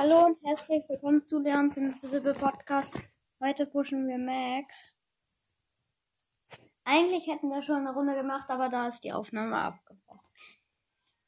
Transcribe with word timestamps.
Hallo 0.00 0.26
und 0.26 0.38
herzlich 0.44 0.88
willkommen 0.88 1.26
zu 1.26 1.40
Leons 1.40 1.76
Invisible 1.76 2.32
Podcast. 2.32 2.94
Heute 3.40 3.66
pushen 3.66 4.06
wir 4.06 4.16
Max. 4.16 4.94
Eigentlich 6.84 7.26
hätten 7.26 7.48
wir 7.48 7.64
schon 7.64 7.78
eine 7.78 7.92
Runde 7.92 8.14
gemacht, 8.14 8.48
aber 8.48 8.68
da 8.68 8.86
ist 8.86 9.02
die 9.02 9.12
Aufnahme 9.12 9.60
abgebrochen. 9.60 10.30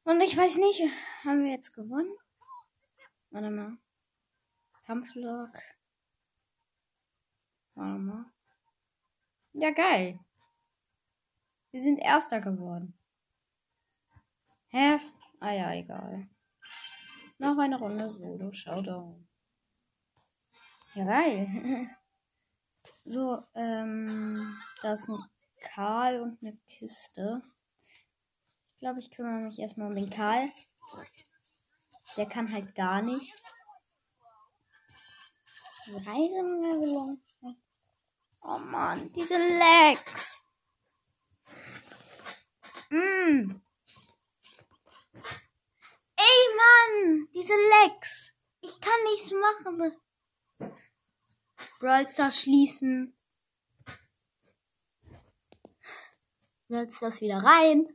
Und 0.05 0.21
ich 0.21 0.37
weiß 0.37 0.59
nicht, 0.59 0.83
haben 1.25 1.43
wir 1.43 1.51
jetzt 1.51 1.73
gewonnen? 1.73 2.13
Warte 3.31 3.51
mal. 3.51 3.77
Kampflog. 4.87 5.51
Warte 7.75 7.99
mal. 7.99 8.27
Ja, 9.53 9.73
geil. 9.73 10.21
Wir 11.73 11.83
sind 11.83 11.99
Erster 11.99 12.41
geworden. 12.41 12.97
Hä? 14.69 15.01
Ah 15.41 15.51
ja, 15.55 15.73
egal. 15.73 16.29
Noch 17.41 17.57
eine 17.57 17.79
Runde 17.79 18.13
Solo 18.13 18.53
Showdown. 18.53 19.27
Ja, 20.95 21.05
geil. 21.07 21.49
so, 23.07 23.43
ähm, 23.55 24.59
da 24.83 24.93
ist 24.93 25.09
ein 25.09 25.19
Karl 25.63 26.21
und 26.21 26.43
eine 26.43 26.59
Kiste. 26.69 27.41
Ich 28.75 28.81
glaube, 28.81 29.01
ich 29.01 29.11
kümmere 29.11 29.41
mich 29.41 29.59
erstmal 29.59 29.89
um 29.89 29.95
den 29.95 30.11
Karl. 30.11 30.51
Der 32.19 32.27
kann 32.27 32.53
halt 32.53 32.75
gar 32.75 33.01
nichts. 33.01 33.43
Reiselevelung. 35.87 37.23
Oh 38.43 38.59
Mann, 38.59 39.11
diese 39.15 39.39
Legs. 39.39 40.43
Mm. 42.91 43.63
Ey, 46.31 46.57
Mann! 46.57 47.29
Diese 47.35 47.55
Lex! 47.55 48.33
Ich 48.61 48.81
kann 48.81 49.03
nichts 49.05 49.33
machen. 49.33 49.97
Brawl 51.81 52.07
Stars 52.07 52.41
schließen. 52.41 53.17
Brawl 56.69 56.89
Stars 56.89 57.21
wieder 57.21 57.39
rein. 57.39 57.89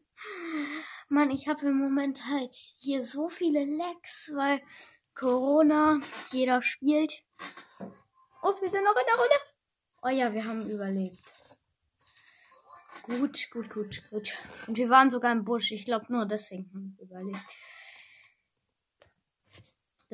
Mann, 1.07 1.29
ich 1.29 1.47
habe 1.47 1.67
im 1.67 1.77
Moment 1.77 2.25
halt 2.25 2.53
hier 2.77 3.03
so 3.03 3.29
viele 3.29 3.63
Lecks, 3.63 4.31
weil 4.33 4.59
Corona, 5.13 5.99
jeder 6.31 6.61
spielt. 6.61 7.23
Oh, 8.41 8.53
wir 8.59 8.69
sind 8.69 8.83
noch 8.83 8.95
in 8.95 9.05
der 9.07 9.15
Runde. 9.15 9.35
Oh 10.01 10.09
ja, 10.09 10.33
wir 10.33 10.45
haben 10.45 10.69
überlebt. 10.69 11.17
Gut, 13.03 13.49
gut, 13.51 13.69
gut, 13.69 14.01
gut. 14.09 14.33
Und 14.67 14.77
wir 14.77 14.89
waren 14.89 15.11
sogar 15.11 15.31
im 15.31 15.45
Busch. 15.45 15.71
Ich 15.71 15.85
glaube 15.85 16.11
nur 16.11 16.25
deswegen 16.25 16.69
haben 16.73 16.95
wir 16.97 17.05
überlebt. 17.05 17.45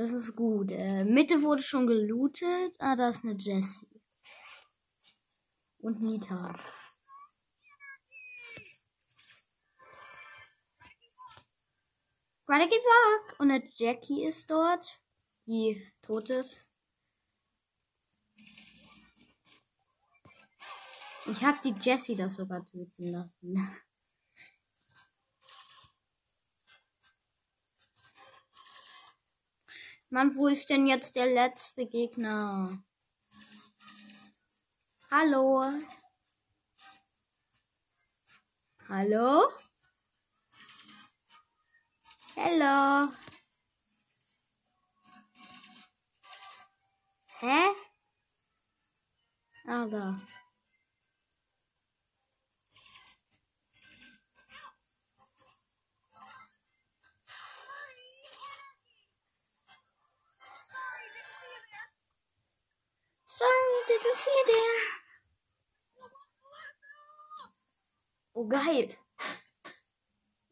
Das 0.01 0.09
ist 0.09 0.35
gut. 0.35 0.71
Äh, 0.71 1.03
Mitte 1.03 1.43
wurde 1.43 1.61
schon 1.61 1.85
gelootet. 1.85 2.73
Ah, 2.79 2.95
da 2.95 3.09
ist 3.09 3.23
eine 3.23 3.33
Jessie. 3.33 4.01
Und 5.77 6.01
Nita. 6.01 6.55
Renegade 12.49 12.81
Park. 12.81 13.39
Und 13.39 13.51
eine 13.51 13.63
Jackie 13.75 14.25
ist 14.25 14.49
dort. 14.49 14.99
Die 15.45 15.87
tot 16.01 16.31
ist. 16.31 16.65
Ich 21.27 21.43
habe 21.43 21.59
die 21.63 21.75
Jessie 21.79 22.15
das 22.15 22.33
sogar 22.33 22.65
töten 22.65 23.11
lassen. 23.11 23.55
Mann, 30.13 30.35
wo 30.35 30.49
ist 30.49 30.69
denn 30.69 30.87
jetzt 30.87 31.15
der 31.15 31.25
letzte 31.25 31.85
Gegner? 31.85 32.83
Hallo? 35.09 35.71
Hallo? 38.89 39.47
Hallo? 42.35 43.13
Hä? 47.39 47.73
Ah, 49.65 49.85
da. 49.85 50.21
Sorry, 63.33 63.49
didn't 63.87 64.17
see 64.17 64.29
you 64.29 64.45
there. 64.51 64.81
Oh, 68.35 68.43
geil. 68.45 68.89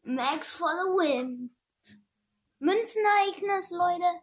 Max 0.02 0.54
for 0.54 0.68
the 0.68 0.90
win. 0.96 1.50
Münzenereignis, 2.58 3.70
Leute. 3.70 4.22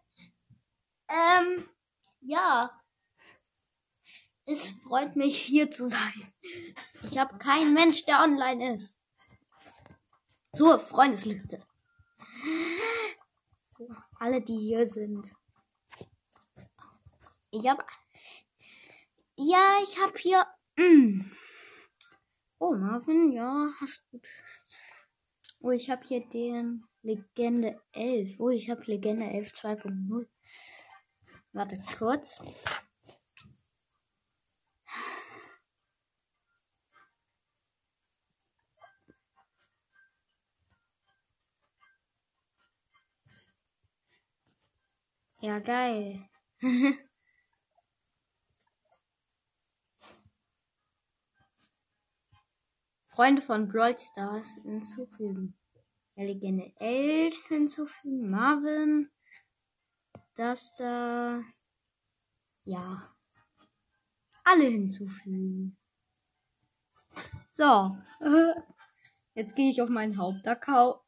Ähm, 1.07 1.69
ja. 2.21 2.71
Es 4.45 4.71
freut 4.83 5.15
mich, 5.15 5.39
hier 5.39 5.69
zu 5.69 5.87
sein. 5.87 6.33
Ich 7.03 7.19
habe 7.19 7.37
keinen 7.37 7.75
Mensch, 7.75 8.05
der 8.05 8.21
online 8.21 8.73
ist. 8.73 8.99
Zur 10.51 10.79
Freundesliste. 10.79 11.63
So, 13.67 13.87
alle, 14.19 14.41
die 14.41 14.57
hier 14.57 14.87
sind. 14.87 15.31
Ich 17.51 17.67
habe 17.69 17.85
ja, 19.37 19.79
ich 19.83 19.99
habe 19.99 20.17
hier. 20.17 20.45
Mm. 20.77 21.21
Oh, 22.59 22.75
Marvin, 22.75 23.31
ja, 23.31 23.69
hast 23.79 24.09
gut. 24.11 24.27
Oh, 25.61 25.71
ich 25.71 25.89
habe 25.89 26.05
hier 26.07 26.27
den 26.27 26.83
Legende 27.03 27.79
11. 27.93 28.39
Oh, 28.39 28.49
ich 28.49 28.69
habe 28.69 28.83
Legende 28.85 29.25
11 29.25 29.51
2.0. 29.51 30.27
Warte 31.53 31.81
kurz. 31.97 32.39
Ja, 45.41 45.59
geil. 45.59 46.27
Freunde 53.17 53.41
von 53.41 53.67
Brawl 53.67 53.97
Stars 53.97 54.47
hinzufügen. 54.61 55.57
Der 56.15 56.25
Legende 56.25 56.71
11 56.75 57.47
hinzufügen. 57.47 58.29
Marvin. 58.29 59.09
Das 60.35 60.75
da. 60.75 61.41
Ja. 62.63 63.11
Alle 64.43 64.65
hinzufügen. 64.65 65.79
So. 67.49 67.97
Jetzt 69.33 69.55
gehe 69.55 69.71
ich 69.71 69.81
auf 69.81 69.89
meinen 69.89 70.15
Hauptaccount. 70.17 70.99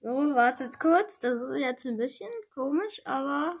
So, 0.00 0.34
wartet 0.34 0.80
kurz. 0.80 1.20
Das 1.20 1.40
ist 1.40 1.60
jetzt 1.60 1.86
ein 1.86 1.96
bisschen 1.96 2.30
komisch, 2.52 3.00
aber 3.04 3.54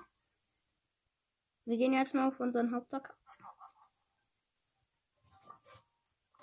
wir 1.64 1.76
gehen 1.76 1.92
jetzt 1.92 2.14
mal 2.14 2.26
auf 2.28 2.38
unseren 2.40 2.72
Hauptaccount. 2.72 3.16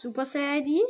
Supercell 0.03 0.59
ID? 0.59 0.83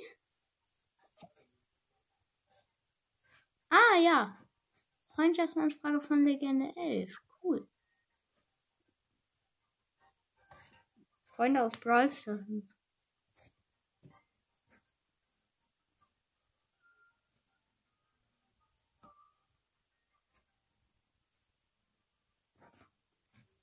Ah, 3.69 3.97
ja. 4.01 4.35
Freundschaftsanfrage 5.13 6.01
von 6.01 6.23
Legende 6.25 6.75
11. 6.75 7.21
Cool. 7.43 7.67
Freunde 11.35 11.61
aus 11.61 11.73
Brawl 11.73 12.09
Stars. 12.09 12.75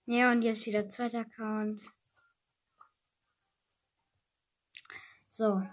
Ja, 0.06 0.30
und 0.30 0.42
jetzt 0.42 0.64
wieder 0.66 0.88
zweiter 0.88 1.20
Account. 1.20 1.82
So. 5.40 5.66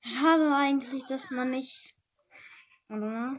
Schade 0.00 0.54
eigentlich, 0.54 1.04
dass 1.06 1.28
man 1.32 1.50
nicht. 1.50 1.92
Oder? 2.88 3.36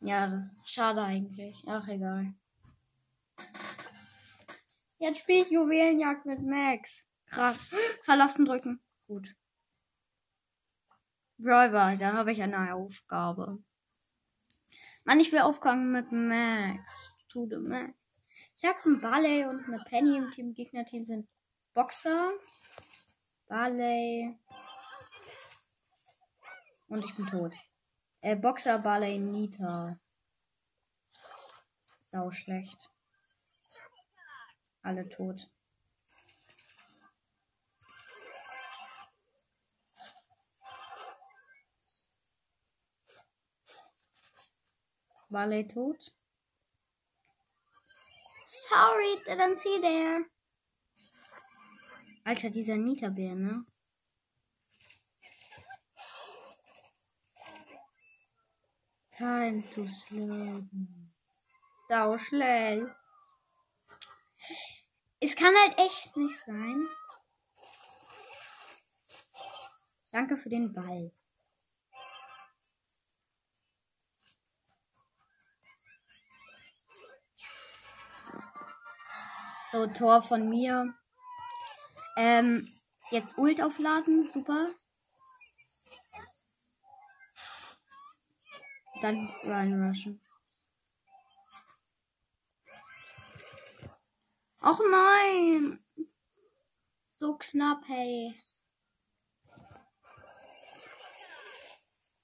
Ja, 0.00 0.26
das 0.26 0.46
ist 0.46 0.68
schade 0.68 1.00
eigentlich. 1.00 1.62
Ach, 1.68 1.86
egal. 1.86 2.34
Jetzt 4.98 5.20
spiele 5.20 5.42
ich 5.44 5.50
Juwelenjagd 5.52 6.26
mit 6.26 6.42
Max. 6.42 7.04
Krass. 7.26 7.70
Verlassen 8.02 8.46
drücken. 8.46 8.82
Gut. 9.06 9.32
Brawler, 11.38 11.96
da 11.96 12.14
habe 12.14 12.32
ich 12.32 12.42
eine 12.42 12.74
Aufgabe. 12.74 13.62
Mann, 15.04 15.20
ich 15.20 15.30
will 15.30 15.42
Aufgaben 15.42 15.92
mit 15.92 16.10
Max. 16.10 17.12
The 17.32 17.58
Max. 17.58 18.03
Ich 18.64 18.70
habe 18.70 18.80
einen 18.86 19.00
Barley 19.02 19.44
und 19.44 19.62
eine 19.66 19.78
Penny 19.84 20.16
im 20.16 20.30
Team. 20.30 20.54
Gegnerteam 20.54 21.04
sind 21.04 21.28
Boxer, 21.74 22.32
Barley 23.46 24.38
und 26.88 27.04
ich 27.04 27.14
bin 27.14 27.26
tot. 27.26 27.52
Äh, 28.22 28.36
Boxer, 28.36 28.78
Barley, 28.78 29.18
Nita. 29.18 29.94
Sau 32.10 32.30
schlecht. 32.30 32.90
Alle 34.80 35.06
tot. 35.10 35.50
Barley 45.28 45.68
tot. 45.68 46.14
Sorry, 48.68 49.16
didn't 49.26 49.58
see 49.58 49.78
there. 49.80 50.24
Alter, 52.24 52.48
dieser 52.48 52.76
Nita-Bär, 52.76 53.34
ne? 53.34 53.66
Time 59.10 59.62
to 59.74 59.86
sleep. 59.86 60.64
Sau 61.88 62.16
schlecht. 62.16 62.86
Es 65.20 65.36
kann 65.36 65.54
halt 65.54 65.78
echt 65.78 66.16
nicht 66.16 66.38
sein. 66.46 66.88
Danke 70.10 70.38
für 70.38 70.48
den 70.48 70.72
Ball. 70.72 71.12
So, 79.74 79.88
Tor 79.88 80.22
von 80.22 80.48
mir. 80.48 80.94
Ähm, 82.16 82.72
jetzt 83.10 83.36
Ult 83.36 83.60
aufladen, 83.60 84.30
super. 84.32 84.70
Dann 89.02 89.28
reinrushen. 89.42 90.20
Och 94.60 94.78
nein! 94.88 95.80
So 97.10 97.36
knapp, 97.36 97.82
hey. 97.88 98.40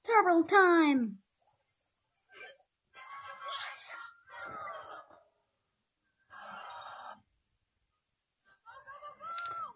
Turbo 0.05 0.47
Time! 0.47 1.19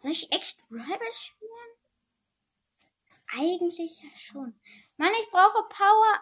Soll 0.05 0.13
ich 0.13 0.31
echt 0.33 0.59
Rival 0.71 1.13
spielen? 1.15 1.51
Eigentlich 3.27 4.03
ja 4.03 4.11
schon. 4.15 4.55
Mann, 4.99 5.13
ich 5.19 5.31
brauche 5.31 5.67
Power. 5.71 6.21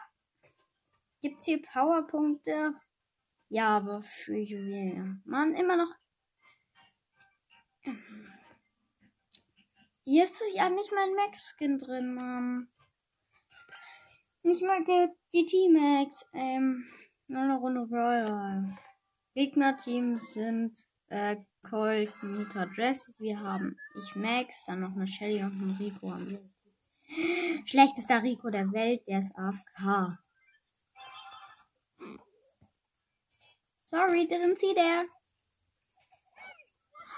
Gibt's 1.21 1.47
hier 1.47 1.61
Powerpunkte? 1.61 2.75
Ja, 3.49 3.79
aber 3.79 4.03
für 4.03 4.37
Juwelen. 4.37 5.21
Mann, 5.25 5.57
immer 5.57 5.77
noch. 5.77 5.93
Hier 10.05 10.25
ist 10.27 10.41
ja 10.55 10.71
nicht 10.71 10.93
mein 10.93 11.15
Max-Skin 11.17 11.81
drin, 11.81 12.15
Mann. 12.15 12.69
Nicht 14.45 14.63
mal 14.63 14.85
der 14.85 15.09
GT-Max. 15.33 16.25
Ähm, 16.35 16.87
nur 17.27 17.43
eine 17.43 17.57
Runde 17.57 17.81
Royal. 17.81 18.79
Gegnerteams 19.35 20.35
sind 20.35 20.87
äh, 21.13 21.37
Colt, 21.69 22.11
Nita, 22.23 22.65
Dress. 22.75 23.07
Wir 23.19 23.39
haben 23.39 23.77
ich 23.95 24.17
Max, 24.17 24.65
dann 24.67 24.81
noch 24.81 24.93
eine 24.97 25.07
Shelly 25.07 25.43
und 25.43 25.53
einen 25.53 25.77
Rico. 25.79 26.13
Schlechtester 27.67 28.23
Rico 28.23 28.51
der 28.51 28.73
Welt, 28.73 29.07
der 29.07 29.21
ist 29.21 29.37
AFK. 29.37 30.19
Sorry, 33.85 34.27
didn't 34.27 34.59
see 34.59 34.75
there. 34.75 35.07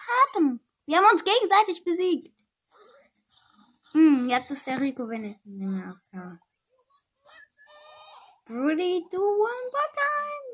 Happen. 0.09 0.61
Wir 0.87 0.99
haben 0.99 1.13
uns 1.13 1.23
gegenseitig 1.23 1.85
besiegt. 1.85 2.35
Hm, 3.93 4.29
jetzt 4.29 4.51
ist 4.51 4.67
der 4.67 4.81
Rico 4.81 5.09
wenigstens 5.09 5.55
nicht 5.55 5.71
mehr 5.71 5.87
AFK. 5.87 6.41
Brody, 8.47 9.07
do 9.11 9.21
one 9.21 9.65
more 9.73 9.93
time. 9.95 10.54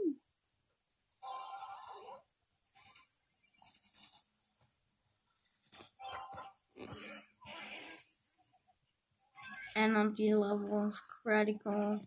Energy 9.81 10.35
levels 10.35 11.01
critical. 11.23 11.99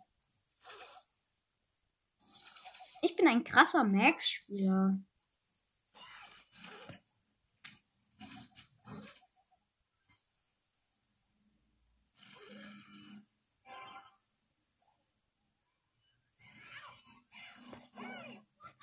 Ich 3.02 3.16
bin 3.16 3.28
ein 3.28 3.44
krasser 3.44 3.84
Max-Spieler. 3.84 5.00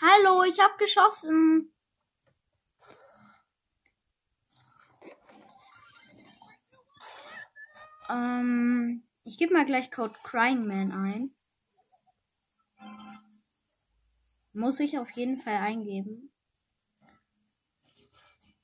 Hallo, 0.00 0.42
ich 0.42 0.58
hab 0.58 0.78
geschossen. 0.78 1.72
Ähm, 8.08 8.69
ich 9.30 9.38
gebe 9.38 9.54
mal 9.54 9.64
gleich 9.64 9.92
Code 9.92 10.14
Crying 10.24 10.66
Man 10.66 10.90
ein. 10.90 11.30
Muss 14.52 14.80
ich 14.80 14.98
auf 14.98 15.08
jeden 15.12 15.38
Fall 15.40 15.54
eingeben. 15.54 16.32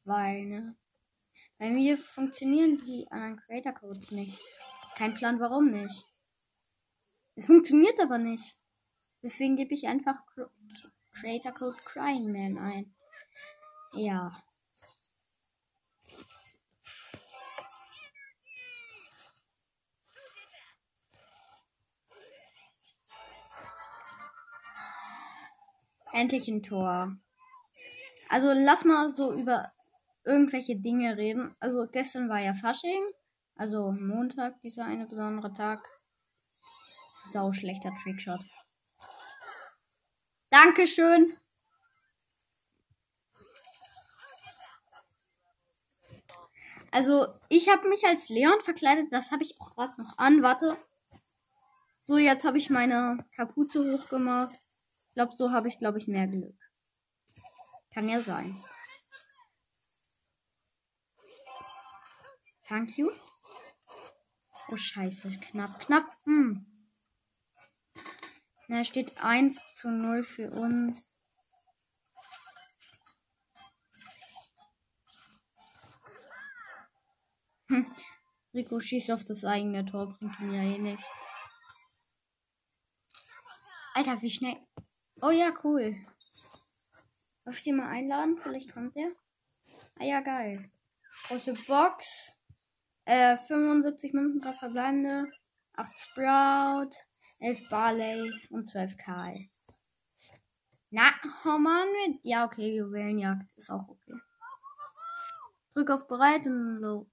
Weil, 0.03 0.47
ne? 0.47 0.77
Bei 1.59 1.71
mir 1.71 1.97
funktionieren 1.97 2.85
die 2.85 3.09
anderen 3.13 3.37
Creator 3.37 3.75
Codes 3.75 4.11
nicht. 4.11 4.41
Kein 4.97 5.14
Plan, 5.14 5.38
warum 5.38 5.71
nicht. 5.71 6.05
Es 7.37 7.47
funktioniert 7.47 8.00
aber 8.00 8.19
nicht. 8.19 8.59
Deswegen 9.23 9.55
gebe 9.55 9.73
ich 9.73 9.87
einfach 9.87 10.17
Creator 11.12 11.52
Code 11.52 11.79
Crying 11.85 12.33
Man 12.33 12.59
ein. 12.59 12.97
Ja. 13.93 14.43
Endlich 26.13 26.49
ein 26.49 26.63
Tor. 26.63 27.17
Also 28.29 28.53
lass 28.53 28.85
mal 28.85 29.11
so 29.11 29.33
über 29.33 29.71
irgendwelche 30.25 30.77
Dinge 30.77 31.17
reden. 31.17 31.55
Also 31.61 31.87
gestern 31.91 32.29
war 32.29 32.41
ja 32.41 32.55
Fasching. 32.55 33.03
Also 33.55 33.93
Montag, 33.93 34.61
dieser 34.61 34.85
eine 34.85 35.07
besondere 35.07 35.53
Tag. 35.53 35.81
Sau 37.25 37.53
schlechter 37.53 37.93
Trickshot. 38.03 38.41
Dankeschön. 40.51 41.33
Also, 46.93 47.27
ich 47.51 47.69
habe 47.69 47.89
mich 47.91 48.07
als 48.07 48.31
Leon 48.31 48.59
verkleidet. 48.63 49.09
Das 49.13 49.31
habe 49.31 49.43
ich 49.43 49.61
auch 49.61 49.75
gerade 49.75 50.01
noch 50.01 50.17
an. 50.17 50.43
Warte. 50.43 50.79
So, 52.01 52.17
jetzt 52.17 52.45
habe 52.45 52.57
ich 52.57 52.71
meine 52.71 53.19
Kapuze 53.35 53.93
hochgemacht. 53.93 54.55
Glaube, 55.16 55.35
so 55.35 55.50
habe 55.50 55.68
ich, 55.68 55.78
glaube 55.78 55.96
ich, 55.96 56.08
mehr 56.08 56.26
Glück. 56.26 56.54
Kann 57.94 58.06
ja 58.06 58.20
sein. 58.20 58.54
Thank 62.68 62.99
you. 62.99 63.11
Oh, 64.68 64.76
scheiße. 64.76 65.30
Knapp, 65.40 65.80
knapp. 65.80 66.04
Hm. 66.25 66.66
Da 68.68 68.85
steht 68.85 69.25
1 69.25 69.76
zu 69.76 69.90
0 69.90 70.23
für 70.23 70.50
uns. 70.50 71.18
Hm. 77.68 77.90
Rico 78.52 78.78
schießt 78.80 79.12
auf 79.12 79.25
das 79.25 79.44
eigene 79.44 79.87
Tor, 79.87 80.14
bringt 80.18 80.40
mir 80.40 80.62
ja 80.62 80.76
eh 80.76 80.78
nichts. 80.78 81.08
Alter, 83.94 84.20
wie 84.20 84.30
schnell. 84.30 84.58
Oh 85.23 85.30
ja, 85.30 85.52
cool. 85.64 85.96
Darf 87.44 87.56
ich 87.58 87.64
den 87.64 87.76
mal 87.76 87.88
einladen? 87.88 88.37
Vielleicht 88.37 88.73
kommt 88.73 88.96
der. 88.96 89.12
Ah 89.99 90.04
ja, 90.04 90.20
geil. 90.20 90.70
Große 91.28 91.54
Box. 91.66 92.38
Äh, 93.06 93.37
75 93.37 94.12
Minuten 94.12 94.40
gerade 94.40 94.58
verbleibende. 94.58 95.26
8 95.75 95.92
Sprout, 96.00 96.90
11 97.40 97.68
Barley 97.70 98.32
und 98.50 98.66
12 98.66 98.96
Karl. 98.96 99.37
Na, 100.90 101.12
Mann. 101.44 101.88
Ja, 102.23 102.44
okay, 102.44 102.76
Juwelenjagd 102.76 103.52
ist 103.56 103.70
auch 103.70 103.88
okay. 103.88 104.14
Drück 105.75 105.90
auf 105.90 106.06
bereit 106.08 106.46
und 106.46 106.78
low. 106.78 107.06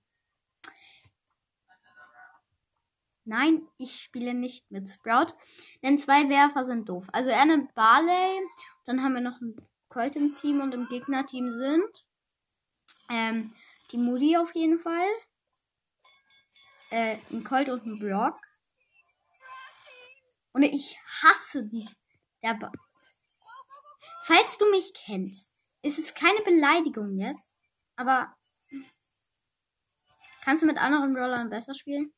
Nein, 3.26 3.68
ich 3.78 4.02
spiele 4.02 4.34
nicht 4.34 4.70
mit 4.70 4.90
Sprout, 4.90 5.34
denn 5.82 5.98
zwei 5.98 6.30
Werfer 6.30 6.66
sind 6.66 6.90
doof. 6.90 7.08
Also 7.14 7.30
er 7.30 7.46
nimmt 7.46 7.74
Barley, 7.74 8.42
dann 8.86 9.02
haben 9.02 9.14
wir 9.14 9.22
noch 9.22 9.40
einen 9.42 9.56
Colt 9.88 10.16
im 10.16 10.36
Team 10.36 10.62
und 10.62 10.74
im 10.74 10.88
Gegnerteam 10.90 11.54
sind 11.54 12.06
ähm, 13.10 13.54
die 13.92 13.98
Moody 13.98 14.38
auf 14.38 14.54
jeden 14.56 14.80
Fall, 14.80 15.08
äh, 16.90 17.18
ein 17.32 17.44
Colt 17.44 17.70
und 17.70 17.86
ein 17.86 18.00
Brock. 18.00 18.40
Und 20.54 20.64
ich 20.64 20.98
hasse 21.22 21.68
die. 21.68 21.88
Der 22.44 22.54
ba 22.56 22.72
Falls 24.24 24.58
du 24.58 24.70
mich 24.70 24.94
kennst, 24.94 25.54
ist 25.82 26.00
es 26.00 26.14
keine 26.14 26.42
Beleidigung 26.42 27.18
jetzt, 27.18 27.58
aber 27.96 28.34
kannst 30.44 30.64
du 30.64 30.68
mit 30.68 30.78
anderen 30.78 31.16
Rollern 31.16 31.50
besser 31.50 31.74
spielen? 31.74 32.14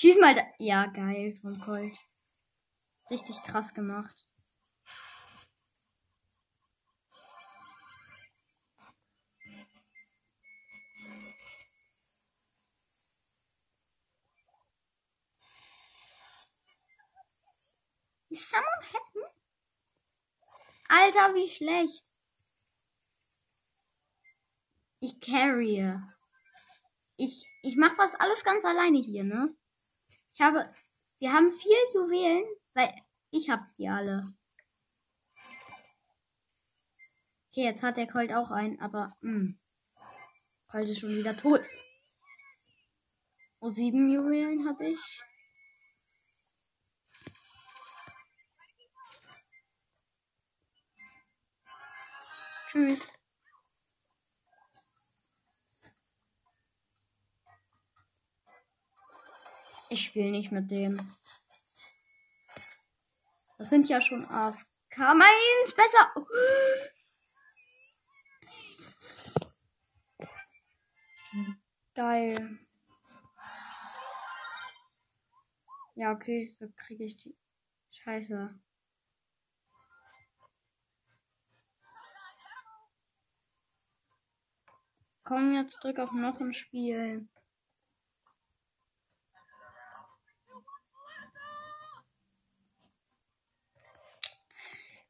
Schieß 0.00 0.16
mal 0.20 0.32
da. 0.32 0.42
Ja, 0.60 0.86
geil 0.86 1.36
vom 1.40 1.58
Colt. 1.58 1.92
Richtig 3.10 3.42
krass 3.42 3.74
gemacht. 3.74 4.28
Someone 18.30 18.66
hätten? 18.92 19.24
Alter, 20.88 21.34
wie 21.34 21.48
schlecht. 21.48 22.04
Ich 25.00 25.20
carry. 25.20 25.98
Ich, 27.16 27.44
ich 27.62 27.74
mach 27.76 27.96
das 27.96 28.14
alles 28.14 28.44
ganz 28.44 28.64
alleine 28.64 28.98
hier, 28.98 29.24
ne? 29.24 29.57
Ich 30.38 30.44
habe, 30.44 30.64
wir 31.18 31.32
haben 31.32 31.50
vier 31.50 31.76
Juwelen, 31.92 32.44
weil 32.72 32.94
ich 33.32 33.50
hab 33.50 33.58
die 33.74 33.88
alle. 33.88 34.22
Okay, 37.50 37.64
jetzt 37.64 37.82
hat 37.82 37.96
der 37.96 38.06
Colt 38.06 38.32
auch 38.32 38.52
einen, 38.52 38.80
aber, 38.80 39.16
mh. 39.20 39.32
Hm, 39.32 39.58
Colt 40.68 40.88
ist 40.88 41.00
schon 41.00 41.16
wieder 41.16 41.36
tot. 41.36 41.62
Oh, 43.58 43.70
sieben 43.70 44.08
Juwelen 44.12 44.68
habe 44.68 44.90
ich. 44.90 45.22
Tschüss. 52.70 53.17
Ich 59.90 60.04
spiele 60.04 60.30
nicht 60.30 60.52
mit 60.52 60.70
dem. 60.70 61.00
Das 63.56 63.70
sind 63.70 63.88
ja 63.88 64.02
schon 64.02 64.24
AFK. 64.24 64.98
Meins 64.98 65.74
besser. 65.74 66.14
Geil. 71.94 72.58
Ja, 75.94 76.12
okay, 76.12 76.46
so 76.46 76.68
kriege 76.76 77.04
ich 77.04 77.16
die. 77.16 77.34
Scheiße. 77.90 78.54
Komm, 85.24 85.54
jetzt 85.54 85.82
drück 85.82 85.98
auf 85.98 86.12
noch 86.12 86.40
ein 86.40 86.54
Spiel. 86.54 87.28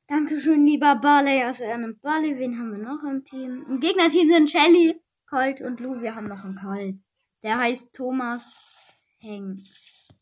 Dankeschön, 0.09 0.65
lieber 0.65 0.97
Barley. 0.97 1.43
Also 1.43 1.65
er 1.65 1.77
nimmt 1.77 2.01
Barley. 2.01 2.39
Wen 2.39 2.59
haben 2.59 2.73
wir 2.73 2.79
noch 2.79 3.03
im 3.03 3.23
Team? 3.25 3.63
Im 3.69 3.79
Gegnerteam 3.79 4.31
sind 4.31 4.51
Shelly, 4.51 4.99
Colt 5.29 5.61
und 5.61 5.81
Lou. 5.81 6.01
Wir 6.01 6.15
haben 6.15 6.27
noch 6.27 6.43
einen 6.45 6.57
Karl. 6.57 6.99
Der 7.43 7.59
heißt 7.59 7.93
Thomas 7.93 8.97
Hengst. 9.19 10.15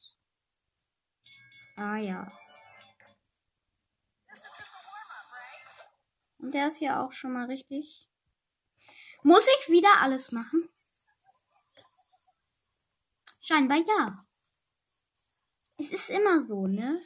Ah 1.76 1.98
ja. 1.98 2.26
Und 6.38 6.52
der 6.52 6.66
ist 6.66 6.80
ja 6.80 7.04
auch 7.04 7.12
schon 7.12 7.32
mal 7.32 7.46
richtig. 7.46 8.08
Muss 9.22 9.46
ich 9.60 9.68
wieder 9.70 10.00
alles 10.00 10.32
machen? 10.32 10.68
Scheinbar 13.40 13.78
ja. 13.78 14.26
Es 15.76 15.92
ist 15.92 16.10
immer 16.10 16.42
so, 16.42 16.66
ne? 16.66 17.00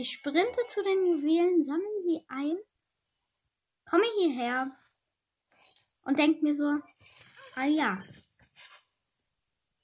Ich 0.00 0.12
sprinte 0.12 0.60
zu 0.68 0.80
den 0.84 1.06
Juwelen, 1.06 1.64
sammle 1.64 2.02
sie 2.04 2.24
ein, 2.28 2.56
komme 3.84 4.04
hierher 4.20 4.70
und 6.02 6.20
denke 6.20 6.44
mir 6.44 6.54
so, 6.54 6.78
ah 7.56 7.64
ja. 7.64 8.00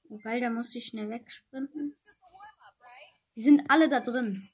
Weil 0.08 0.40
da 0.40 0.50
musste 0.50 0.78
ich 0.78 0.86
schnell 0.86 1.10
wegsprinten. 1.10 1.96
Die 3.34 3.42
sind 3.42 3.68
alle 3.68 3.88
da 3.88 3.98
drin. 3.98 4.48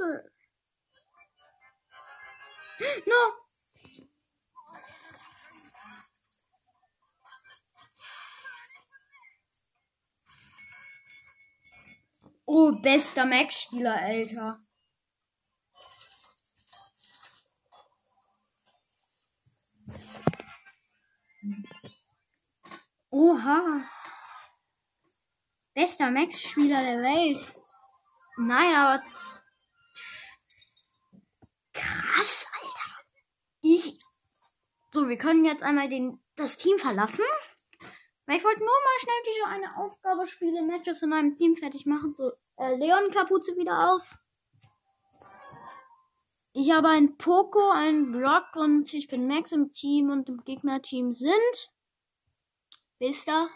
Scissor. 0.00 0.30
No. 3.06 3.32
Oh, 12.46 12.72
bester 12.82 13.26
Max-Spieler, 13.26 13.96
Alter. 13.96 14.58
Oha. 23.10 23.82
Bester 25.74 26.10
Max-Spieler 26.10 26.82
der 26.82 27.02
Welt. 27.02 27.46
Nein, 28.36 28.74
aber. 28.74 29.02
Krass, 31.72 32.46
Alter. 32.52 33.04
Ich. 33.62 33.98
So, 34.92 35.08
wir 35.08 35.18
können 35.18 35.44
jetzt 35.44 35.62
einmal 35.62 35.88
den, 35.88 36.18
das 36.36 36.56
Team 36.56 36.78
verlassen. 36.78 37.24
Weil 38.26 38.38
ich 38.38 38.44
wollte 38.44 38.60
nur 38.60 38.68
mal 38.68 39.00
schnell 39.00 39.22
diese 39.26 39.46
eine 39.46 39.76
Aufgabe 39.76 40.26
spielen, 40.26 40.66
Matches 40.66 41.02
in 41.02 41.12
einem 41.12 41.36
Team 41.36 41.56
fertig 41.56 41.86
machen. 41.86 42.14
So, 42.14 42.32
äh, 42.56 42.76
Leon 42.76 43.10
Kapuze 43.10 43.56
wieder 43.56 43.92
auf. 43.92 44.16
Ich 46.52 46.72
habe 46.72 46.88
einen 46.88 47.16
Poco, 47.16 47.70
einen 47.70 48.10
Brock 48.10 48.56
und 48.56 48.92
ich 48.92 49.06
bin 49.06 49.28
Max 49.28 49.52
im 49.52 49.70
Team 49.70 50.10
und 50.10 50.28
im 50.28 50.44
Gegnerteam 50.44 51.14
sind. 51.14 51.72
Wisst 52.98 53.28
ihr? 53.28 53.48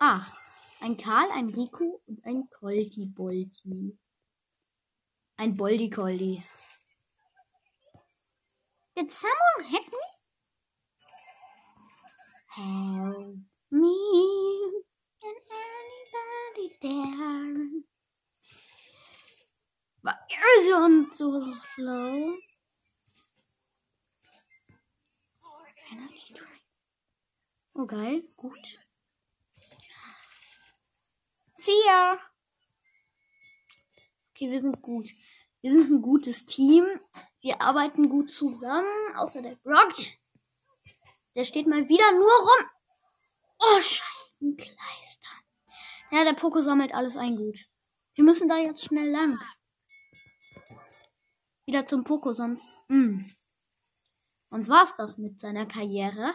Ah, 0.00 0.26
ein 0.80 0.96
Karl, 0.96 1.30
ein 1.30 1.48
Rico 1.48 2.02
und 2.06 2.24
ein 2.24 2.48
Colti 2.50 3.06
Bolti. 3.06 3.96
Ein 5.36 5.56
Boldi 5.56 5.88
Coldi. 5.88 6.42
Did 8.94 9.10
someone 9.10 9.70
hit 9.70 9.86
me? 9.90 9.98
Help 12.48 13.36
me. 13.70 14.70
Can 15.20 15.34
anybody 15.62 16.76
there? 16.82 17.82
War 20.02 20.18
er 20.30 21.08
so, 21.14 21.40
so 21.40 21.54
slow? 21.74 22.36
Oh, 27.74 27.86
geil. 27.86 28.22
Gut. 28.36 28.58
See 31.54 31.84
ya. 31.86 32.18
Okay, 34.30 34.50
wir 34.50 34.60
sind 34.60 34.82
gut. 34.82 35.08
Wir 35.62 35.70
sind 35.70 35.90
ein 35.90 36.02
gutes 36.02 36.44
Team. 36.44 36.86
Wir 37.42 37.60
arbeiten 37.60 38.08
gut 38.08 38.32
zusammen. 38.32 39.16
Außer 39.16 39.42
der 39.42 39.56
Brock. 39.56 39.94
Der 41.34 41.44
steht 41.44 41.66
mal 41.66 41.88
wieder 41.88 42.12
nur 42.12 42.30
rum. 42.30 42.70
Oh, 43.58 43.80
scheiße, 43.80 44.56
Kleister. 44.56 45.28
Ja, 46.10 46.24
der 46.24 46.34
Poko 46.34 46.62
sammelt 46.62 46.94
alles 46.94 47.16
ein 47.16 47.36
gut. 47.36 47.58
Wir 48.14 48.24
müssen 48.24 48.48
da 48.48 48.56
jetzt 48.56 48.84
schnell 48.84 49.10
lang. 49.10 49.38
Wieder 51.66 51.86
zum 51.86 52.04
Poko, 52.04 52.32
sonst. 52.32 52.68
Mh. 52.88 52.96
Hm. 52.96 53.34
Und 54.50 54.68
war's 54.68 54.94
das 54.96 55.16
mit 55.16 55.40
seiner 55.40 55.66
Karriere. 55.66 56.34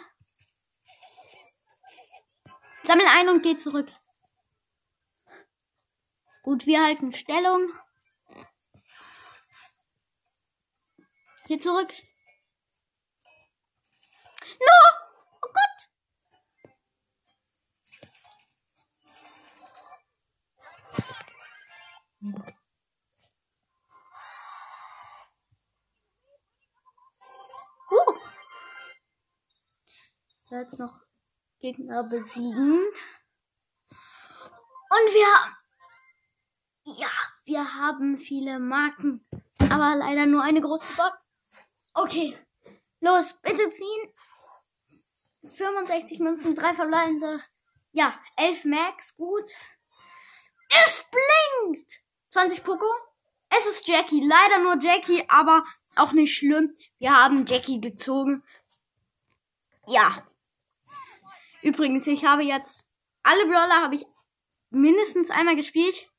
Sammel 2.83 3.05
ein 3.05 3.29
und 3.29 3.43
geh 3.43 3.57
zurück. 3.57 3.87
Gut, 6.41 6.65
wir 6.65 6.83
halten 6.83 7.13
Stellung. 7.13 7.69
Hier 11.47 11.61
zurück. 11.61 11.87
No! 14.59 14.77
Oh 15.41 15.49
Gott! 15.53 15.87
Uh. 27.91 28.13
Jetzt 30.49 30.77
noch 30.77 30.99
Gegner 31.59 32.03
besiegen. 32.03 32.83
Und 34.89 35.13
wir 35.13 35.27
haben. 35.33 35.55
Ja, 36.83 37.11
wir 37.45 37.75
haben 37.75 38.17
viele 38.17 38.59
Marken. 38.59 39.25
Aber 39.69 39.95
leider 39.95 40.25
nur 40.25 40.43
eine 40.43 40.59
große 40.59 40.93
Box. 40.97 41.26
Okay. 41.97 42.37
Los, 42.99 43.33
bitte 43.41 43.71
ziehen. 43.71 44.13
65 45.55 46.19
Münzen, 46.19 46.53
drei 46.53 46.75
verbleibende. 46.75 47.41
Ja, 47.91 48.13
11 48.37 48.65
Max, 48.65 49.15
gut. 49.15 49.45
Es 50.69 51.03
blinkt! 51.09 51.91
20 52.29 52.63
Poco. 52.63 52.85
Es 53.49 53.65
ist 53.65 53.87
Jackie. 53.87 54.23
Leider 54.23 54.59
nur 54.59 54.77
Jackie, 54.79 55.23
aber 55.27 55.63
auch 55.95 56.11
nicht 56.11 56.35
schlimm. 56.35 56.69
Wir 56.99 57.15
haben 57.15 57.47
Jackie 57.47 57.81
gezogen. 57.81 58.43
Ja. 59.87 60.23
Übrigens, 61.63 62.05
ich 62.05 62.25
habe 62.25 62.43
jetzt 62.43 62.85
alle 63.23 63.47
Brawler 63.47 63.81
habe 63.81 63.95
ich 63.95 64.05
mindestens 64.69 65.31
einmal 65.31 65.55
gespielt. 65.55 66.11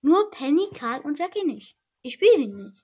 Nur 0.00 0.30
Penny, 0.30 0.70
Karl 0.74 1.02
und 1.02 1.18
Jackie 1.18 1.44
nicht. 1.44 1.76
Ich 2.00 2.14
spiele 2.14 2.36
ihn 2.36 2.56
nicht. 2.56 2.82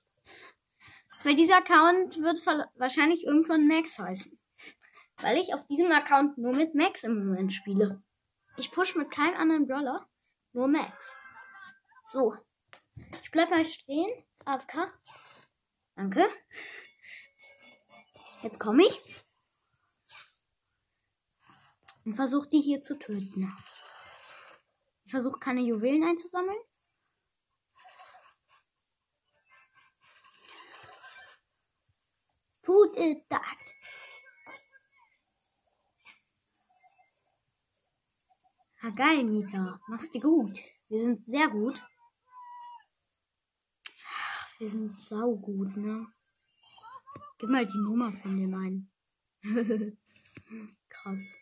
Weil 1.23 1.35
dieser 1.35 1.57
Account 1.57 2.17
wird 2.21 2.45
wahrscheinlich 2.75 3.25
irgendwann 3.25 3.67
Max 3.67 3.99
heißen. 3.99 4.39
Weil 5.17 5.37
ich 5.37 5.53
auf 5.53 5.65
diesem 5.67 5.91
Account 5.91 6.37
nur 6.37 6.53
mit 6.53 6.75
Max 6.75 7.03
im 7.03 7.17
Moment 7.25 7.51
spiele. 7.53 8.01
Ich 8.57 8.71
push 8.71 8.95
mit 8.95 9.11
keinem 9.11 9.35
anderen 9.35 9.67
Brawler, 9.67 10.09
nur 10.53 10.67
Max. 10.67 11.13
So. 12.03 12.35
Ich 13.23 13.31
bleib 13.31 13.49
mal 13.49 13.65
stehen. 13.65 14.09
AFK. 14.45 14.91
Danke. 15.95 16.29
Jetzt 18.41 18.59
komme 18.59 18.83
ich. 18.83 18.99
Und 22.05 22.15
versuche 22.15 22.49
die 22.49 22.61
hier 22.61 22.81
zu 22.81 22.97
töten. 22.97 23.53
Ich 25.03 25.11
versuche 25.11 25.39
keine 25.39 25.61
Juwelen 25.61 26.03
einzusammeln. 26.03 26.57
Gute 32.79 33.21
Tag. 33.27 33.57
Ah, 38.81 38.89
geil, 38.91 39.25
Mieter. 39.25 39.81
Machst 39.89 40.15
du 40.15 40.21
gut. 40.21 40.57
Wir 40.87 41.01
sind 41.01 41.25
sehr 41.25 41.49
gut. 41.49 41.83
Wir 44.59 44.69
sind 44.69 44.93
saugut, 44.93 45.75
ne? 45.75 46.07
Gib 47.37 47.49
mal 47.49 47.67
die 47.67 47.77
Nummer 47.77 48.13
von 48.13 48.37
dem 48.37 48.53
einen. 48.53 48.89
Krass. 50.87 51.35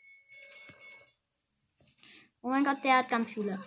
Oh 2.41 2.49
mein 2.49 2.63
Gott, 2.63 2.83
der 2.83 2.97
hat 2.97 3.09
ganz 3.09 3.29
viele. 3.29 3.63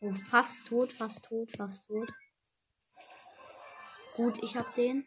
Oh, 0.00 0.14
fast 0.30 0.68
tot, 0.68 0.90
fast 0.90 1.26
tot, 1.26 1.54
fast 1.54 1.86
tot. 1.86 2.10
Gut, 4.16 4.42
ich 4.42 4.56
hab 4.56 4.74
den. 4.74 5.06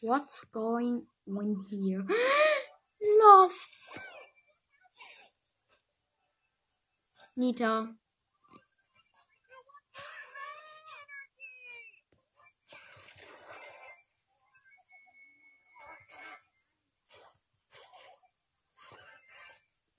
What's 0.00 0.44
going 0.52 1.06
on 1.26 1.66
here? 1.68 2.06
Lost. 3.20 4.00
Nita. 7.34 7.88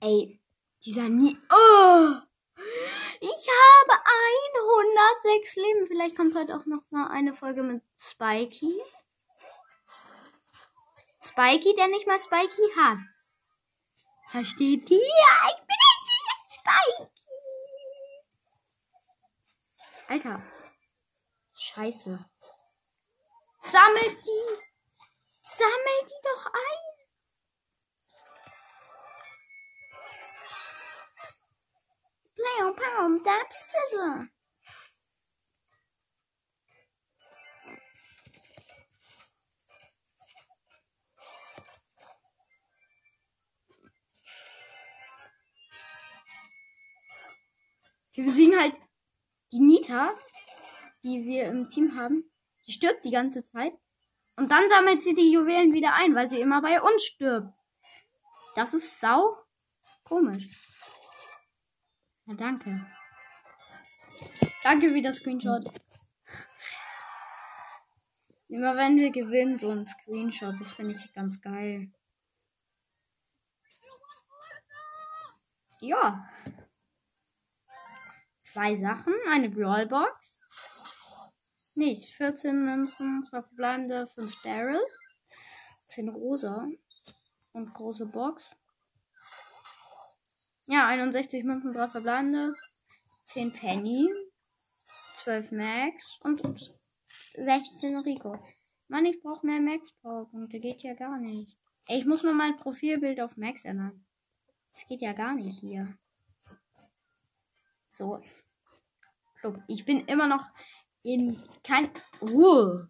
Ey, 0.02 0.40
dieser 0.82 1.10
Nie. 1.10 1.36
Oh! 1.50 2.14
Ich 3.20 3.30
habe 3.30 4.00
106 5.22 5.56
Leben. 5.56 5.86
Vielleicht 5.86 6.16
kommt 6.16 6.34
heute 6.34 6.56
auch 6.56 6.64
noch 6.64 6.90
mal 6.90 7.08
eine 7.08 7.34
Folge 7.34 7.62
mit 7.62 7.82
Spikey. 7.98 8.80
Spikey, 11.40 11.74
der 11.74 11.88
nicht 11.88 12.06
mal 12.06 12.20
Spikey 12.20 12.70
hat. 12.76 12.98
Versteht 14.28 14.90
ihr? 14.90 14.98
Ja, 14.98 15.48
ich 15.48 15.56
bin 15.66 15.76
ein 15.88 16.44
Spikey. 16.52 17.08
Alter. 20.08 20.42
Scheiße. 21.54 22.18
Sammelt 23.72 24.18
die. 24.26 24.46
Sammelt 25.56 26.10
die 26.10 26.22
doch 26.22 26.46
ein. 26.46 26.80
Plam, 32.34 32.76
plam, 32.76 33.24
dab, 33.24 33.50
scissor. 33.50 34.28
Wir 48.20 48.26
besiegen 48.26 48.60
halt 48.60 48.74
die 49.50 49.60
Nita, 49.60 50.12
die 51.02 51.24
wir 51.24 51.46
im 51.46 51.70
Team 51.70 51.96
haben. 51.96 52.30
Die 52.66 52.72
stirbt 52.72 53.02
die 53.02 53.10
ganze 53.10 53.42
Zeit. 53.42 53.72
Und 54.36 54.52
dann 54.52 54.68
sammelt 54.68 55.02
sie 55.02 55.14
die 55.14 55.32
Juwelen 55.32 55.72
wieder 55.72 55.94
ein, 55.94 56.14
weil 56.14 56.28
sie 56.28 56.38
immer 56.38 56.60
bei 56.60 56.82
uns 56.82 57.02
stirbt. 57.02 57.48
Das 58.56 58.74
ist 58.74 59.00
sau 59.00 59.38
komisch. 60.04 60.50
Ja, 62.26 62.34
danke. 62.34 62.86
Danke 64.64 65.00
das 65.00 65.16
Screenshot. 65.16 65.64
Immer 68.48 68.76
wenn 68.76 68.98
wir 68.98 69.10
gewinnen, 69.10 69.56
so 69.56 69.70
ein 69.70 69.86
Screenshot. 69.86 70.60
Das 70.60 70.72
finde 70.72 70.92
ich 70.92 71.14
ganz 71.14 71.40
geil. 71.40 71.90
Ja. 75.80 76.28
Zwei 78.52 78.74
Sachen. 78.74 79.14
Eine 79.28 79.48
Brawlbox. 79.48 80.38
Nicht. 81.76 82.14
14 82.16 82.64
Münzen, 82.64 83.22
zwei 83.28 83.42
verbleibende, 83.42 84.08
5 84.08 84.42
Daryl. 84.42 84.80
10 85.88 86.08
rosa. 86.08 86.66
Und 87.52 87.72
große 87.74 88.06
Box. 88.06 88.44
Ja, 90.66 90.88
61 90.88 91.44
Münzen, 91.44 91.72
3 91.72 91.88
verbleibende. 91.88 92.54
10 93.26 93.52
Penny. 93.52 94.08
12 95.22 95.52
Max. 95.52 96.18
Und 96.24 96.40
16 97.34 97.98
Rico. 97.98 98.36
Mann, 98.88 99.04
ich 99.04 99.22
brauche 99.22 99.46
mehr 99.46 99.60
Max-Powerpunkte. 99.60 100.58
Geht 100.58 100.82
ja 100.82 100.94
gar 100.94 101.18
nicht. 101.18 101.56
Ey, 101.86 101.98
ich 101.98 102.06
muss 102.06 102.24
mal 102.24 102.34
mein 102.34 102.56
Profilbild 102.56 103.20
auf 103.20 103.36
Max 103.36 103.64
ändern. 103.64 104.04
Das 104.72 104.86
geht 104.86 105.00
ja 105.00 105.12
gar 105.12 105.34
nicht 105.34 105.60
hier. 105.60 105.96
So. 108.00 108.18
Ich 109.68 109.84
bin 109.84 110.06
immer 110.06 110.26
noch 110.26 110.48
in 111.02 111.38
kein. 111.62 111.90
Uh. 112.22 112.84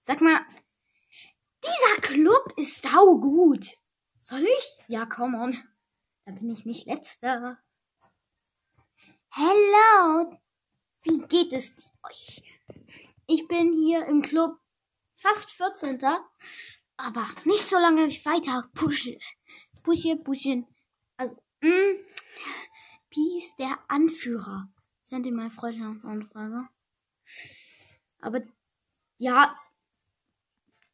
Sag 0.00 0.20
mal, 0.20 0.40
dieser 1.62 2.00
Club 2.00 2.52
ist 2.56 2.82
sau 2.82 3.20
gut. 3.20 3.76
Soll 4.18 4.42
ich? 4.42 4.76
Ja, 4.88 5.06
come 5.06 5.38
on. 5.38 5.56
Da 6.24 6.32
bin 6.32 6.50
ich 6.50 6.64
nicht 6.64 6.86
letzter. 6.86 7.58
Hello. 9.30 10.36
Wie 11.04 11.20
geht 11.28 11.52
es 11.52 11.72
euch? 12.02 12.42
Ich 13.28 13.46
bin 13.46 13.72
hier 13.72 14.04
im 14.06 14.20
Club 14.20 14.58
fast 15.14 15.52
14. 15.52 16.02
Aber 16.96 17.28
nicht 17.44 17.68
so 17.68 17.76
lange 17.78 18.06
ich 18.06 18.26
weiter 18.26 18.68
pushe. 18.74 19.16
Pushe, 19.84 20.16
pushen. 20.16 20.66
Also, 21.16 21.36
mh, 21.60 22.00
ist 23.20 23.58
der 23.58 23.78
Anführer? 23.88 24.72
Send 25.02 25.26
ihm 25.26 25.34
mal 25.34 25.50
Freundschaftsanfrage. 25.50 26.68
Aber 28.20 28.40
ja, 29.18 29.56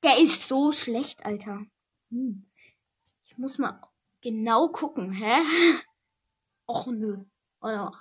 der 0.03 0.19
ist 0.19 0.49
so 0.49 0.73
schlecht, 0.73 1.25
Alter. 1.25 1.67
Hm. 2.11 2.51
Ich 3.25 3.39
muss 3.39 3.59
mal 3.59 3.81
genau 4.21 4.69
gucken, 4.69 5.13
hä? 5.13 5.43
Och 6.67 6.87
nö. 6.87 7.25
Oder? 7.61 7.93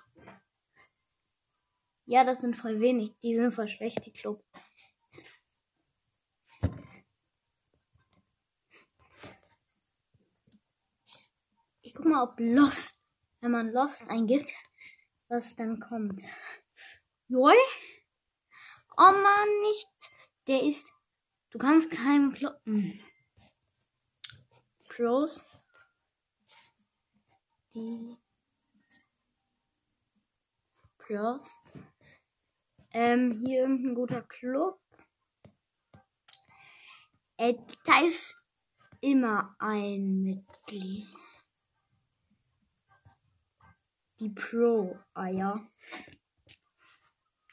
Ja, 2.06 2.23
das 2.23 2.39
sind 2.39 2.56
voll 2.56 2.80
wenig. 2.80 3.17
Die 3.19 3.36
sind 3.36 3.53
voll 3.53 3.67
schlecht, 3.67 4.06
die 4.06 4.13
Club. 4.13 4.43
Ich 11.82 11.93
guck 11.93 12.06
mal, 12.06 12.23
ob 12.23 12.39
Lost, 12.39 12.96
wenn 13.39 13.52
man 13.52 13.71
Lost 13.71 14.10
eingibt, 14.10 14.54
was 15.28 15.56
dann 15.56 15.80
kommt. 15.80 16.21
Joy? 17.28 17.56
Oh 18.97 19.12
man, 19.12 19.62
nicht. 19.63 19.88
Der 20.47 20.63
ist. 20.63 20.91
Du 21.52 21.60
kannst 21.60 21.91
keinen 21.91 22.34
kloppen. 22.34 23.04
Pros. 24.88 25.43
Die. 27.73 28.17
Pros. 30.97 31.52
Ähm, 32.91 33.43
hier 33.45 33.62
irgendein 33.62 33.95
guter 33.95 34.21
Club. 34.23 34.80
Äh, 37.38 37.54
da 37.84 38.00
ist 38.00 38.36
immer 39.02 39.56
ein 39.60 40.23
Mitglied. 40.23 41.08
Die 44.19 44.30
Pro. 44.30 44.97
Ja. 45.15 45.69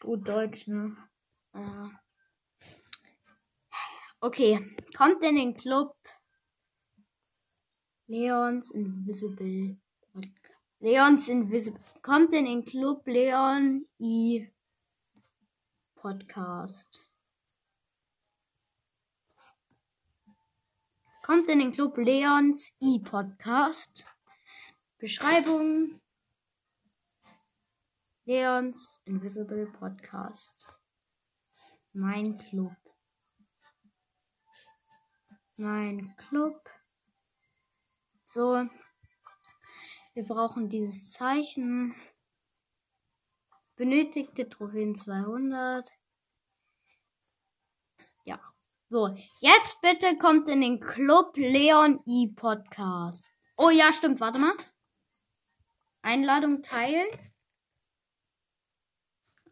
Gut 0.01 0.27
Deutsch, 0.27 0.67
ne? 0.67 0.97
Ah. 1.53 1.91
Okay. 4.21 4.77
Kommt 4.97 5.23
in 5.23 5.37
den 5.37 5.55
Club 5.55 5.97
Leons 8.07 8.71
Invisible 8.71 9.79
Leons 10.85 11.29
Invisible. 11.29 11.81
Kommt 12.03 12.35
in 12.35 12.45
den 12.45 12.63
Club 12.63 13.07
Leon 13.07 13.87
I 13.99 14.51
Podcast. 15.95 17.01
Kommt 21.23 21.49
in 21.49 21.61
den 21.61 21.73
Club 21.73 21.97
Leons 21.97 22.71
I 22.83 23.01
Podcast. 23.03 24.05
Beschreibung 24.99 26.03
Leons 28.27 29.03
Invisible 29.05 29.67
Podcast. 29.67 30.65
Mein 31.93 32.39
Club. 32.39 32.75
Mein 35.57 36.17
Club. 36.17 36.59
So. 38.25 38.67
Wir 40.15 40.25
brauchen 40.25 40.71
dieses 40.71 41.13
Zeichen. 41.13 41.95
Benötigte 43.77 44.49
Trophäen 44.49 44.95
200. 44.95 45.93
Ja. 48.25 48.41
So, 48.89 49.15
jetzt 49.41 49.83
bitte 49.83 50.17
kommt 50.17 50.49
in 50.49 50.63
den 50.63 50.81
Club 50.81 51.37
Leon 51.37 52.01
E 52.07 52.29
Podcast. 52.35 53.27
Oh 53.59 53.69
ja, 53.69 53.93
stimmt. 53.93 54.19
Warte 54.21 54.39
mal. 54.39 54.57
Einladung 56.01 56.63
teilen. 56.63 57.34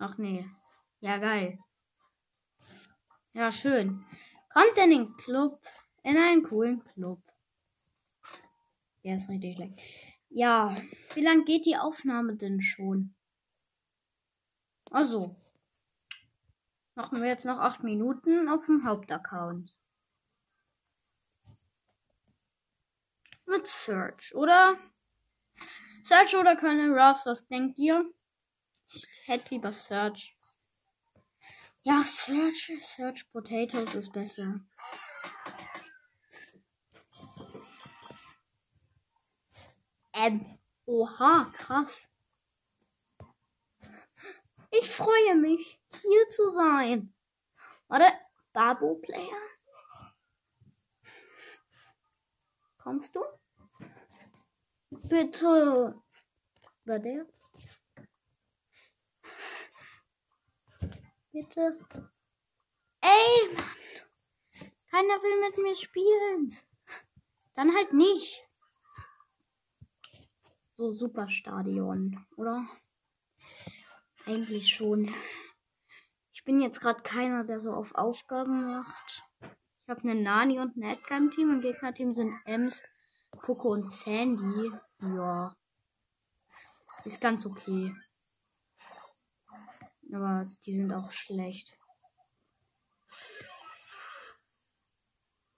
Ach 0.03 0.19
nee. 0.19 0.45
Ja, 0.99 1.19
geil. 1.19 1.61
Ja, 3.35 3.53
schön. 3.53 4.05
Kommt 4.53 4.77
in 4.77 4.91
den 4.91 5.17
Club. 5.17 5.65
In 6.03 6.17
einen 6.17 6.43
coolen 6.43 6.83
Club. 6.83 7.23
Der 9.05 9.15
ist 9.17 9.29
richtig 9.29 9.55
schlecht. 9.55 9.81
Ja, 10.29 10.75
wie 11.15 11.23
lang 11.23 11.45
geht 11.45 11.67
die 11.67 11.77
Aufnahme 11.77 12.35
denn 12.35 12.61
schon? 12.63 13.15
Also. 14.91 15.37
Machen 16.97 17.21
wir 17.21 17.29
jetzt 17.29 17.47
noch 17.47 17.61
acht 17.61 17.85
Minuten 17.85 18.49
auf 18.49 18.67
dem 18.67 18.85
Hauptaccount. 18.85 19.73
Mit 23.47 23.69
Search, 23.69 24.35
oder? 24.35 24.81
Search 26.03 26.35
oder 26.35 26.57
Colonel 26.57 26.99
Ruffs, 26.99 27.25
was 27.25 27.47
denkt 27.47 27.79
ihr? 27.79 28.13
Ich 28.95 29.09
hätte 29.25 29.55
lieber 29.55 29.73
Search. 29.73 30.35
Ja, 31.83 32.03
Search, 32.05 32.73
Search 32.81 33.31
Potatoes 33.33 33.95
ist 33.95 34.13
besser. 34.13 34.61
Ähm, 40.15 40.59
oha, 40.85 41.51
krass. 41.57 42.09
Ich 44.71 44.91
freue 44.91 45.37
mich, 45.37 45.81
hier 46.01 46.29
zu 46.31 46.51
sein. 46.51 47.15
Warte, 47.89 48.13
Babo 48.53 48.99
Player. 48.99 49.41
Kommst 52.79 53.15
du? 53.15 53.25
Bitte. 54.91 56.01
Oder 56.85 56.99
der? 56.99 57.27
Bitte. 61.33 61.79
Ey, 63.01 63.55
Mann. 63.55 63.65
Keiner 64.91 65.23
will 65.23 65.49
mit 65.49 65.57
mir 65.57 65.75
spielen. 65.75 66.55
Dann 67.55 67.75
halt 67.75 67.95
nicht. 67.95 68.47
So 70.75 70.93
Superstadion, 70.93 72.27
oder? 72.37 72.69
Eigentlich 74.27 74.75
schon. 74.75 75.13
Ich 76.35 76.45
bin 76.45 76.61
jetzt 76.61 76.81
gerade 76.81 77.03
keiner, 77.03 77.45
der 77.45 77.61
so 77.61 77.73
auf 77.73 77.95
Aufgaben 77.95 78.75
macht. 78.75 79.23
Ich 79.41 79.89
habe 79.89 80.03
eine 80.03 80.15
Nani 80.15 80.61
und 80.61 80.77
ein 80.77 80.83
Edgar 80.83 81.17
im 81.17 81.31
Team. 81.31 81.51
Im 81.51 81.61
Gegnerteam 81.63 82.13
sind 82.13 82.39
Ems, 82.45 82.83
Poco 83.31 83.71
und 83.71 83.91
Sandy. 83.91 84.71
Ja. 85.01 85.57
Ist 87.07 87.21
ganz 87.23 87.47
okay. 87.47 87.95
Aber 90.13 90.47
die 90.67 90.75
sind 90.75 90.93
auch 90.93 91.11
schlecht. 91.11 91.73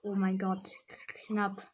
Oh 0.03 0.15
mein 0.15 0.39
Gott, 0.39 0.71
knapp. 1.27 1.67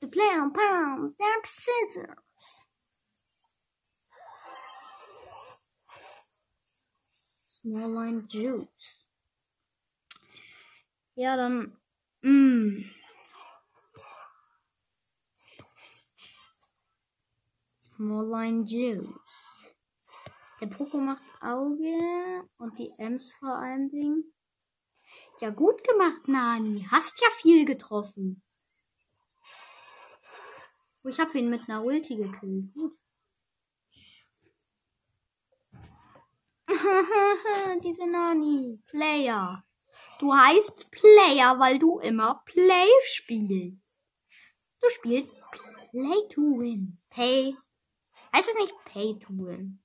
The 0.00 0.08
player 0.08 0.50
pound 0.50 1.16
their 1.18 1.42
scissors. 1.44 2.16
Small 7.48 7.92
line 7.92 8.26
juice. 8.28 9.06
Ja, 11.14 11.36
dann. 11.36 11.76
Mh. 12.22 12.99
Smallline 18.00 18.64
Juice. 18.64 19.12
Der 20.58 20.68
Poco 20.68 20.96
macht 20.96 21.22
Auge 21.42 22.48
und 22.56 22.78
die 22.78 22.90
Ems 22.96 23.30
vor 23.32 23.58
allen 23.58 23.90
Dingen. 23.90 24.32
Ja, 25.38 25.50
gut 25.50 25.84
gemacht, 25.84 26.26
Nani. 26.26 26.86
Hast 26.90 27.20
ja 27.20 27.28
viel 27.42 27.66
getroffen. 27.66 28.42
Oh, 31.04 31.08
ich 31.08 31.20
habe 31.20 31.38
ihn 31.38 31.50
mit 31.50 31.68
einer 31.68 31.84
Ulti 31.84 32.16
gekillt. 32.16 32.72
Gut. 32.72 32.98
Diese 37.84 38.06
Nani. 38.06 38.80
Player. 38.88 39.62
Du 40.20 40.34
heißt 40.34 40.90
Player, 40.90 41.58
weil 41.58 41.78
du 41.78 41.98
immer 41.98 42.42
Play 42.46 42.88
spielst. 43.12 43.82
Du 44.80 44.88
spielst 44.88 45.38
Play. 45.50 46.28
To 46.30 46.40
win. 46.40 46.98
Pay. 47.10 47.54
Heißt 48.34 48.48
es 48.48 48.54
nicht 48.56 48.74
pay 48.84 49.18
to 49.18 49.28
win? 49.30 49.82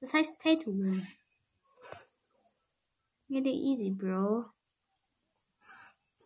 Das 0.00 0.12
heißt 0.14 0.38
pay 0.38 0.58
to 0.58 0.70
win. 0.70 1.06
It 3.28 3.46
easy, 3.46 3.90
bro. 3.90 4.44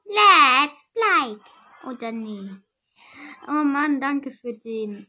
Let's 0.04 0.80
play. 0.92 1.36
Oder 1.90 2.12
nee. 2.12 2.50
Oh 3.46 3.64
Mann, 3.64 4.00
danke 4.00 4.30
für 4.30 4.54
den. 4.54 5.06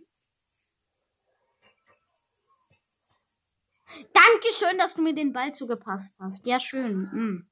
Dankeschön, 4.11 4.77
dass 4.77 4.95
du 4.95 5.01
mir 5.01 5.13
den 5.13 5.31
Ball 5.31 5.53
zugepasst 5.53 6.15
hast. 6.19 6.45
Ja, 6.45 6.59
schön. 6.59 7.03
Mm. 7.13 7.49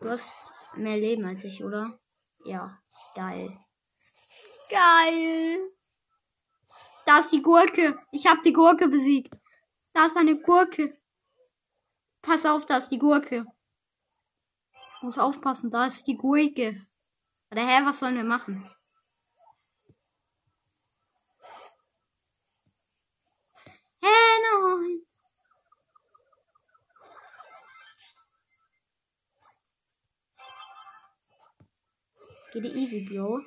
Du 0.00 0.08
hast 0.08 0.52
mehr 0.76 0.96
Leben 0.96 1.24
als 1.24 1.44
ich, 1.44 1.62
oder? 1.62 1.98
Ja, 2.44 2.80
geil. 3.14 3.58
Geil. 4.70 5.77
Da 7.08 7.20
ist 7.20 7.32
die 7.32 7.40
Gurke. 7.40 7.98
Ich 8.12 8.26
habe 8.26 8.42
die 8.42 8.52
Gurke 8.52 8.86
besiegt. 8.86 9.34
Da 9.94 10.04
ist 10.04 10.18
eine 10.18 10.38
Gurke. 10.38 10.94
Pass 12.20 12.44
auf, 12.44 12.66
da 12.66 12.76
ist 12.76 12.90
die 12.90 12.98
Gurke. 12.98 13.46
Ich 14.72 15.02
muss 15.02 15.16
aufpassen, 15.16 15.70
da 15.70 15.86
ist 15.86 16.06
die 16.06 16.18
Gurke. 16.18 16.86
Oder 17.50 17.66
hä, 17.66 17.86
was 17.86 18.00
sollen 18.00 18.16
wir 18.16 18.24
machen? 18.24 18.62
Hä, 24.02 24.14
nein. 24.42 25.06
Geht 32.52 32.64
easy, 32.76 33.08
Bro. 33.08 33.40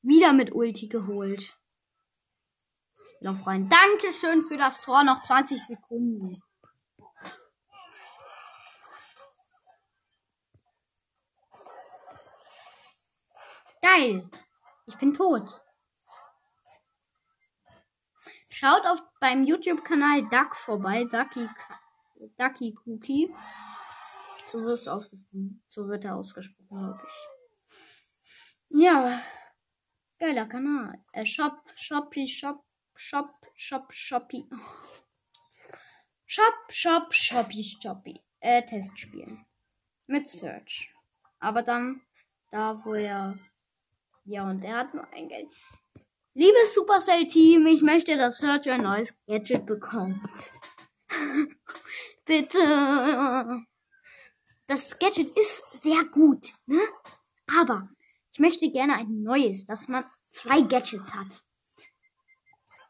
Wieder 0.00 0.32
mit 0.32 0.52
Ulti 0.52 0.88
geholt. 0.88 1.61
Lauf 3.22 3.46
rein. 3.46 3.68
Dankeschön 3.68 4.42
für 4.42 4.56
das 4.56 4.82
Tor. 4.82 5.04
Noch 5.04 5.22
20 5.22 5.64
Sekunden. 5.64 6.42
Geil. 13.80 14.28
Ich 14.86 14.96
bin 14.96 15.14
tot. 15.14 15.60
Schaut 18.48 18.86
auf 18.86 19.00
beim 19.20 19.44
YouTube-Kanal 19.44 20.22
Duck 20.22 20.56
vorbei. 20.56 21.04
Ducky, 21.04 21.48
Ducky 22.38 22.76
Cookie. 22.84 23.32
So 24.50 24.58
wirst 24.64 24.88
ausgesprochen. 24.88 25.62
So 25.68 25.88
wird 25.88 26.04
er 26.04 26.16
ausgesprochen, 26.16 26.66
glaube 26.68 27.00
ich. 27.02 28.82
Ja. 28.82 29.20
Geiler 30.18 30.46
Kanal. 30.46 31.04
Äh, 31.12 31.26
Shop, 31.26 31.58
Shoppy, 31.76 32.28
Shop, 32.28 32.64
Shop, 32.94 33.34
Shop, 33.54 33.92
Shoppy. 33.92 34.48
Shop, 36.26 36.54
Shop, 36.70 37.12
Shoppy, 37.12 37.62
Shoppy. 37.62 38.20
Äh, 38.40 38.64
Testspielen. 38.64 39.44
Mit 40.06 40.28
Search. 40.28 40.92
Aber 41.38 41.62
dann 41.62 42.02
da, 42.50 42.84
wo 42.84 42.94
er 42.94 43.34
ja, 44.24 44.48
und 44.48 44.62
er 44.62 44.76
hat 44.76 44.94
nur 44.94 45.06
ein 45.12 45.28
Geld. 45.28 45.48
Liebes 46.34 46.74
Supercell-Team, 46.74 47.66
ich 47.66 47.82
möchte, 47.82 48.16
dass 48.16 48.38
Search 48.38 48.70
ein 48.70 48.82
neues 48.82 49.12
Gadget 49.26 49.66
bekommt. 49.66 50.16
Bitte. 52.24 53.64
Das 54.68 54.98
Gadget 54.98 55.36
ist 55.36 55.82
sehr 55.82 56.04
gut, 56.04 56.46
ne? 56.66 56.80
Aber 57.58 57.88
ich 58.30 58.38
möchte 58.38 58.70
gerne 58.70 58.94
ein 58.94 59.22
neues, 59.22 59.66
dass 59.66 59.88
man 59.88 60.04
zwei 60.20 60.62
Gadgets 60.62 61.12
hat. 61.12 61.44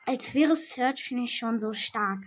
Als 0.07 0.35
wäre 0.35 0.57
Search 0.57 1.13
nicht 1.13 1.39
schon 1.39 1.61
so 1.61 1.73
stark. 1.73 2.19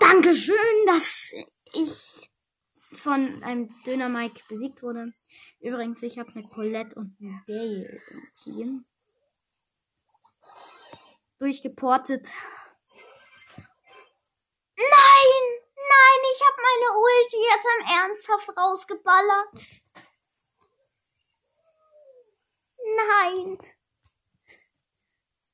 Dankeschön, 0.00 0.86
dass 0.86 1.32
ich 1.74 2.30
von 2.92 3.42
einem 3.42 3.68
Döner 3.84 4.08
Mike 4.08 4.40
besiegt 4.48 4.82
wurde. 4.82 5.12
Übrigens, 5.60 6.02
ich 6.02 6.18
habe 6.18 6.30
eine 6.34 6.42
Colette 6.42 6.94
und 6.96 7.16
eine 7.20 7.42
Dale 7.46 8.00
im 8.10 8.32
Team. 8.34 8.84
Durchgeportet. 11.38 12.28
Nein! 14.76 15.58
Nein, 15.76 16.20
ich 16.32 16.40
habe 16.46 16.56
meine 16.62 16.88
Ulti 16.98 17.36
jetzt 17.50 17.66
am 17.66 17.82
ernsthaft 18.02 18.48
rausgeballert. 18.56 19.48
Nein. 22.96 23.58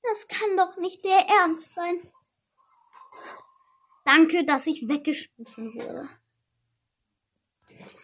Das 0.05 0.29
kann 0.29 0.57
doch 0.57 0.77
nicht 0.77 1.05
der 1.05 1.27
Ernst 1.27 1.75
sein. 1.75 1.99
Danke, 4.05 4.45
dass 4.45 4.67
ich 4.67 4.87
weggeschmissen 4.87 5.75
wurde. 5.75 6.09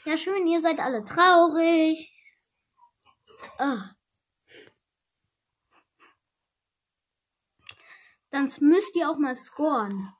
Ja, 0.06 0.16
schön, 0.16 0.46
ihr 0.46 0.62
seid 0.62 0.80
alle 0.80 1.04
traurig. 1.04 2.10
Ah. 3.58 3.90
Dann 8.30 8.50
müsst 8.60 8.96
ihr 8.96 9.10
auch 9.10 9.18
mal 9.18 9.36
scoren. 9.36 10.12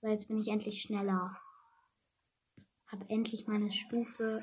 So, 0.00 0.08
jetzt 0.08 0.26
bin 0.26 0.38
ich 0.38 0.48
endlich 0.48 0.82
schneller. 0.82 1.40
Hab 2.88 3.08
endlich 3.10 3.46
meine 3.46 3.70
Stufe. 3.70 4.42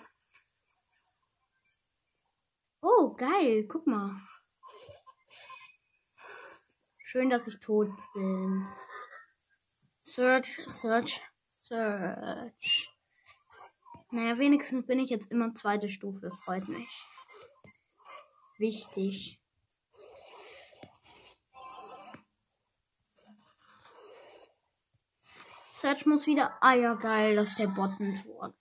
Oh, 3.06 3.14
geil. 3.14 3.68
Guck 3.68 3.86
mal. 3.86 4.10
Schön, 7.04 7.30
dass 7.30 7.46
ich 7.46 7.60
tot 7.60 7.88
bin. 8.16 8.68
Search, 9.92 10.60
Search. 10.66 11.22
Search. 11.52 12.90
Naja, 14.10 14.40
wenigstens 14.40 14.88
bin 14.88 14.98
ich 14.98 15.12
jetzt 15.12 15.30
immer 15.30 15.54
zweite 15.54 15.88
Stufe. 15.88 16.32
Freut 16.32 16.68
mich. 16.68 17.06
Wichtig. 18.58 19.40
Search 25.76 26.08
muss 26.08 26.26
wieder. 26.26 26.58
Ah 26.60 26.74
ja, 26.74 26.96
geil, 26.96 27.36
dass 27.36 27.56
der 27.56 27.68
Bot 27.68 27.92
ein 28.00 28.24
Tor. 28.24 28.56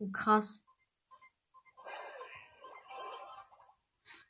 Oh, 0.00 0.08
krass. 0.12 0.62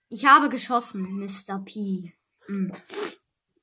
Ich 0.08 0.24
habe 0.24 0.48
geschossen, 0.48 1.18
Mr. 1.18 1.58
P. 1.64 2.14
Mm. 2.48 2.72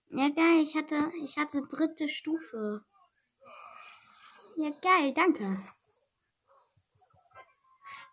Ja, 0.10 0.30
geil, 0.30 0.62
ich 0.62 0.76
hatte, 0.76 1.12
ich 1.24 1.38
hatte 1.38 1.64
dritte 1.64 2.08
Stufe. 2.08 2.86
Ja, 4.58 4.70
geil, 4.82 5.14
danke. 5.14 5.44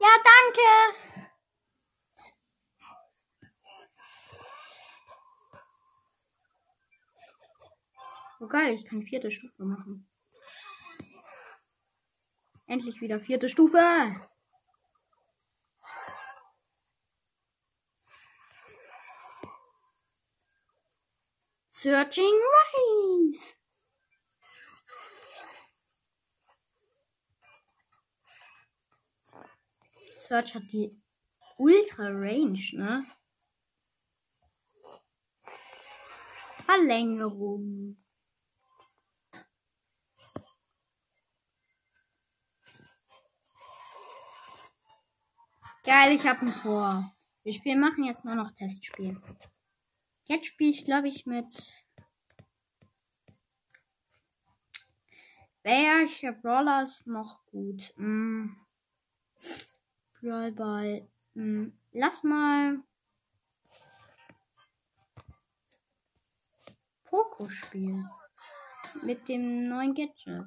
Ja, 0.00 0.09
danke. 0.24 1.28
Oh 8.40 8.48
geil, 8.48 8.74
ich 8.74 8.85
kann 8.85 9.02
vierte 9.02 9.31
Stufe 9.31 9.64
machen. 9.64 10.09
Endlich 12.73 13.03
wieder 13.03 13.21
vierte 13.21 13.51
Stufe. 13.51 13.79
Searching 21.69 22.25
Rise. 22.25 23.39
Search 30.17 30.55
hat 30.55 30.73
die 30.73 30.99
Ultra 31.59 32.07
Range, 32.07 32.59
ne? 32.73 33.05
Verlängerung. 36.65 38.02
Geil, 45.85 46.14
ich 46.14 46.25
habe 46.29 46.47
ein 46.47 46.55
Tor. 46.55 47.12
Wir 47.42 47.53
spielen, 47.53 47.81
machen 47.81 48.05
jetzt 48.05 48.25
nur 48.25 48.37
noch 48.37 48.53
Testspiel. 48.53 49.21
Jetzt 50.27 50.47
spiele 50.47 50.71
ich, 50.71 50.85
glaube 50.85 51.09
ich, 51.09 51.27
mit. 51.27 51.85
Welcher 55.64 56.33
Brawler 56.35 56.85
ist 56.85 57.05
noch 57.09 57.45
gut? 57.47 57.92
Hm. 57.97 58.57
Brawlball. 60.21 61.09
Hm. 61.35 61.77
Lass 61.90 62.23
mal. 62.23 62.79
Poco 67.03 67.49
spielen. 67.49 68.09
Mit 69.03 69.29
dem 69.29 69.68
neuen 69.68 69.95
Gadget. 69.95 70.47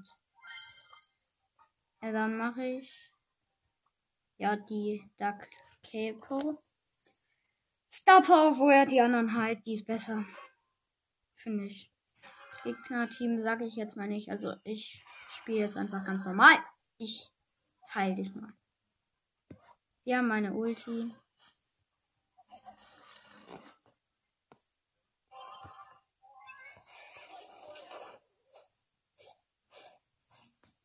Ja, 2.02 2.14
dann 2.14 2.38
mache 2.38 2.64
ich 2.64 3.12
ja 4.38 4.56
die 4.56 5.10
Duck 5.18 5.48
Capo. 5.84 6.62
Star 7.92 8.22
Power, 8.22 8.58
woher 8.58 8.86
die 8.86 9.00
anderen 9.00 9.34
halt, 9.34 9.66
die 9.66 9.74
ist 9.74 9.86
besser. 9.86 10.26
Finde 11.36 11.66
ich. 11.66 11.92
Gegner-Team 12.64 13.40
sage 13.40 13.66
ich 13.66 13.76
jetzt 13.76 13.96
mal 13.96 14.08
nicht. 14.08 14.30
Also 14.30 14.56
ich 14.64 15.04
spiele 15.30 15.60
jetzt 15.60 15.78
einfach 15.78 16.06
ganz 16.06 16.26
normal. 16.26 16.58
Ich 16.98 17.32
heil 17.94 18.16
dich 18.16 18.34
mal. 18.36 18.54
Haben 20.08 20.28
meine 20.28 20.54
Ulti. 20.54 21.12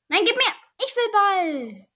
Nein, 0.08 0.24
gib 0.24 0.36
mir! 0.36 0.42
Ich 0.78 0.96
will 0.96 1.12
Ball! 1.12 1.89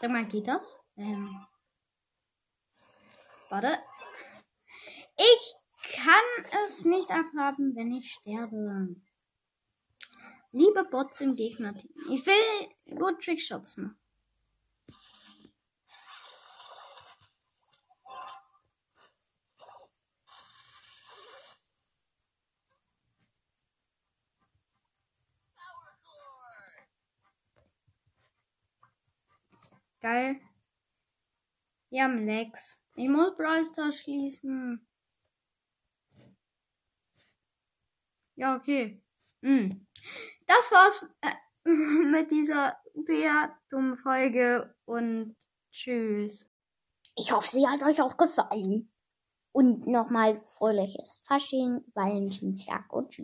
Sag 0.00 0.10
mal, 0.12 0.24
geht 0.24 0.48
das? 0.48 0.80
Ähm. 0.96 1.28
Warte. 3.50 3.78
Ich 5.18 5.54
kann 5.94 6.24
es 6.64 6.86
nicht 6.86 7.10
abhaben, 7.10 7.76
wenn 7.76 7.92
ich 7.92 8.10
sterbe. 8.10 8.96
Liebe 10.52 10.84
Bots 10.90 11.20
im 11.20 11.36
Gegnerteam. 11.36 11.90
Ich 12.08 12.24
will 12.24 12.68
nur 12.86 13.18
Trickshots 13.18 13.76
machen. 13.76 13.98
Geil. 30.00 30.40
Wir 31.90 32.04
haben 32.04 32.24
Lex. 32.24 32.80
Ich 32.96 33.08
muss 33.08 33.36
Brawl 33.36 33.64
schließen. 33.92 34.86
Ja, 38.36 38.56
okay. 38.56 39.02
Hm. 39.42 39.86
Das 40.46 40.72
war's 40.72 41.06
äh, 41.20 41.68
mit 42.10 42.30
dieser 42.30 42.78
sehr 42.94 43.54
dummen 43.68 43.98
Folge 43.98 44.74
und 44.86 45.36
tschüss. 45.70 46.48
Ich 47.16 47.32
hoffe, 47.32 47.50
sie 47.50 47.68
hat 47.68 47.82
euch 47.82 48.00
auch 48.00 48.16
gefallen. 48.16 48.90
Und 49.52 49.86
nochmal 49.86 50.38
fröhliches 50.38 51.20
Fasching, 51.26 51.84
Valentinstag 51.92 52.90
und 52.92 53.10
tschüss. 53.10 53.18